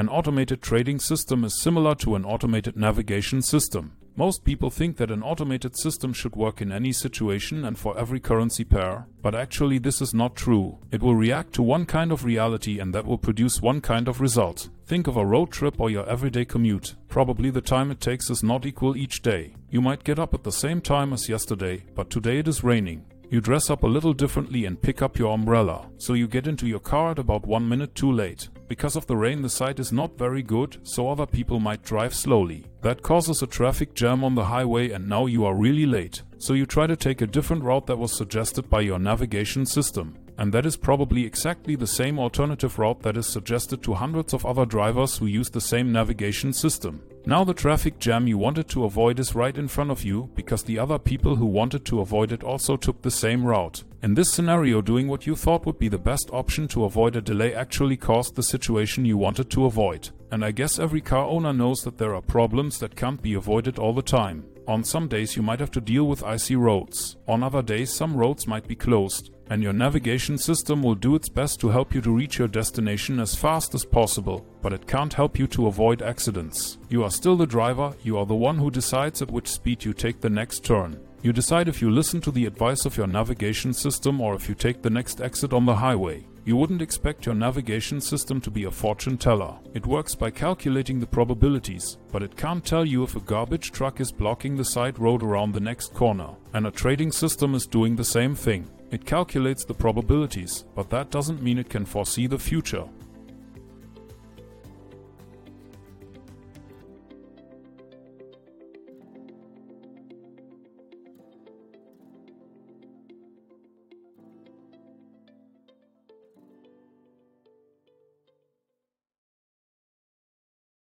[0.00, 3.98] An automated trading system is similar to an automated navigation system.
[4.16, 8.18] Most people think that an automated system should work in any situation and for every
[8.18, 10.78] currency pair, but actually this is not true.
[10.90, 14.22] It will react to one kind of reality and that will produce one kind of
[14.22, 14.70] result.
[14.86, 16.94] Think of a road trip or your everyday commute.
[17.08, 19.54] Probably the time it takes is not equal each day.
[19.68, 23.04] You might get up at the same time as yesterday, but today it is raining.
[23.32, 26.66] You dress up a little differently and pick up your umbrella, so you get into
[26.66, 28.48] your car at about one minute too late.
[28.66, 32.12] Because of the rain, the sight is not very good, so other people might drive
[32.12, 32.66] slowly.
[32.82, 36.22] That causes a traffic jam on the highway, and now you are really late.
[36.38, 40.16] So you try to take a different route that was suggested by your navigation system.
[40.36, 44.44] And that is probably exactly the same alternative route that is suggested to hundreds of
[44.44, 47.00] other drivers who use the same navigation system.
[47.26, 50.62] Now the traffic jam you wanted to avoid is right in front of you because
[50.62, 53.84] the other people who wanted to avoid it also took the same route.
[54.02, 57.20] In this scenario, doing what you thought would be the best option to avoid a
[57.20, 60.08] delay actually caused the situation you wanted to avoid.
[60.30, 63.78] And I guess every car owner knows that there are problems that can't be avoided
[63.78, 64.46] all the time.
[64.66, 67.18] On some days you might have to deal with icy roads.
[67.28, 71.28] On other days some roads might be closed and your navigation system will do its
[71.28, 75.12] best to help you to reach your destination as fast as possible, but it can't
[75.12, 76.78] help you to avoid accidents.
[76.88, 79.92] You are still the driver, you are the one who decides at which speed you
[79.92, 81.00] take the next turn.
[81.22, 84.54] You decide if you listen to the advice of your navigation system or if you
[84.54, 86.26] take the next exit on the highway.
[86.46, 89.58] You wouldn't expect your navigation system to be a fortune teller.
[89.74, 94.00] It works by calculating the probabilities, but it can't tell you if a garbage truck
[94.00, 96.30] is blocking the side road around the next corner.
[96.54, 98.70] And a trading system is doing the same thing.
[98.90, 102.86] It calculates the probabilities, but that doesn't mean it can foresee the future.